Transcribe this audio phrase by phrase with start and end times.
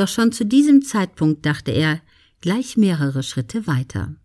[0.00, 2.00] Doch schon zu diesem Zeitpunkt dachte er
[2.40, 4.16] gleich mehrere Schritte weiter.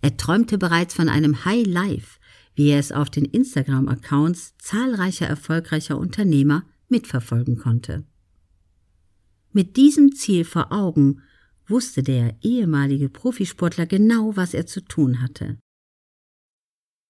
[0.00, 2.18] Er träumte bereits von einem High Life,
[2.56, 8.04] wie er es auf den Instagram-Accounts zahlreicher erfolgreicher Unternehmer mitverfolgen konnte.
[9.52, 11.22] Mit diesem Ziel vor Augen
[11.68, 15.56] wusste der ehemalige Profisportler genau, was er zu tun hatte.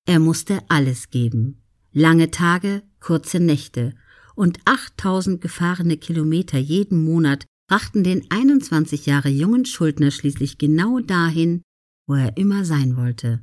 [0.05, 1.63] Er musste alles geben.
[1.93, 3.95] Lange Tage, kurze Nächte
[4.35, 11.63] und 8000 gefahrene Kilometer jeden Monat brachten den 21 Jahre jungen Schuldner schließlich genau dahin,
[12.07, 13.43] wo er immer sein wollte.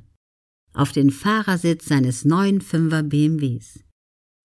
[0.72, 3.80] Auf den Fahrersitz seines neuen Fünfer BMWs.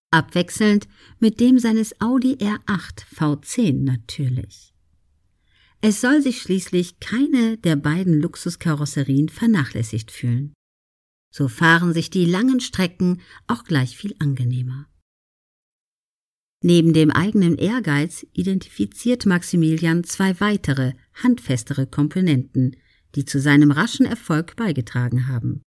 [0.09, 0.88] Abwechselnd
[1.20, 4.73] mit dem seines Audi R8 V10 natürlich.
[5.82, 10.55] Es soll sich schließlich keine der beiden Luxuskarosserien vernachlässigt fühlen.
[11.32, 14.88] So fahren sich die langen Strecken auch gleich viel angenehmer.
[16.64, 22.76] Neben dem eigenen Ehrgeiz identifiziert Maximilian zwei weitere, handfestere Komponenten,
[23.16, 25.62] die zu seinem raschen Erfolg beigetragen haben.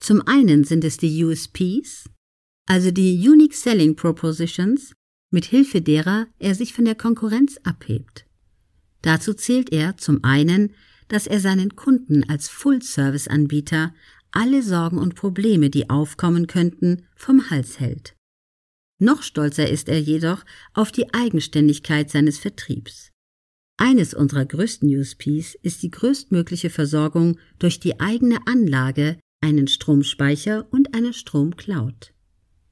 [0.00, 2.08] Zum einen sind es die USPs,
[2.66, 4.94] also die Unique Selling Propositions,
[5.30, 8.26] mit Hilfe derer er sich von der Konkurrenz abhebt.
[9.02, 10.72] Dazu zählt er zum einen,
[11.08, 13.94] dass er seinen Kunden als Full-Service-Anbieter
[14.30, 18.13] alle Sorgen und Probleme, die aufkommen könnten, vom Hals hält.
[18.98, 23.10] Noch stolzer ist er jedoch auf die Eigenständigkeit seines Vertriebs.
[23.76, 30.94] Eines unserer größten USPs ist die größtmögliche Versorgung durch die eigene Anlage, einen Stromspeicher und
[30.94, 32.12] eine Stromcloud.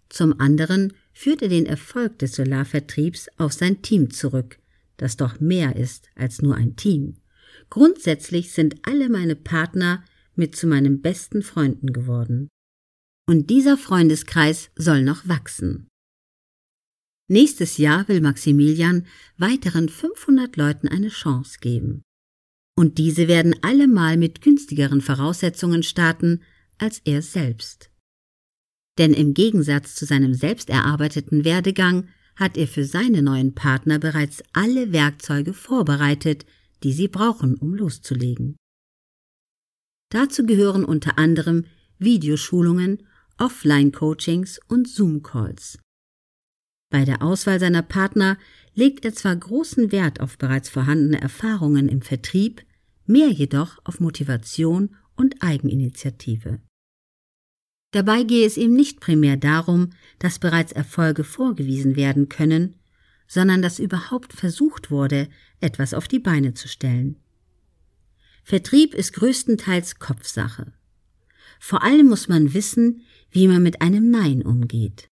[0.09, 4.59] Zum anderen führt er den Erfolg des Solarvertriebs auf sein Team zurück,
[4.97, 7.17] das doch mehr ist als nur ein Team.
[7.69, 10.05] Grundsätzlich sind alle meine Partner
[10.37, 12.49] mit zu meinen besten Freunden geworden.
[13.27, 15.89] Und dieser Freundeskreis soll noch wachsen.
[17.33, 19.07] Nächstes Jahr will Maximilian
[19.39, 22.03] weiteren 500 Leuten eine Chance geben.
[22.77, 26.43] Und diese werden alle mal mit günstigeren Voraussetzungen starten
[26.77, 27.91] als er selbst.
[28.99, 34.43] Denn im Gegensatz zu seinem selbst erarbeiteten Werdegang hat er für seine neuen Partner bereits
[34.53, 36.45] alle Werkzeuge vorbereitet,
[36.83, 38.57] die sie brauchen, um loszulegen.
[40.11, 41.65] Dazu gehören unter anderem
[41.99, 43.09] Videoschulungen,
[43.39, 45.79] Offline-Coachings und Zoom-Calls.
[46.93, 48.37] Bei der Auswahl seiner Partner
[48.75, 52.63] legt er zwar großen Wert auf bereits vorhandene Erfahrungen im Vertrieb,
[53.07, 56.61] mehr jedoch auf Motivation und Eigeninitiative.
[57.93, 62.77] Dabei gehe es ihm nicht primär darum, dass bereits Erfolge vorgewiesen werden können,
[63.27, 67.17] sondern dass überhaupt versucht wurde, etwas auf die Beine zu stellen.
[68.45, 70.75] Vertrieb ist größtenteils Kopfsache.
[71.59, 73.01] Vor allem muss man wissen,
[73.31, 75.09] wie man mit einem Nein umgeht.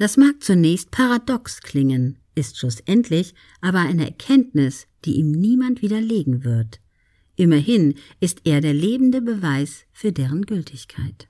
[0.00, 6.80] Das mag zunächst paradox klingen, ist schlussendlich aber eine Erkenntnis, die ihm niemand widerlegen wird.
[7.36, 11.28] Immerhin ist er der lebende Beweis für deren Gültigkeit.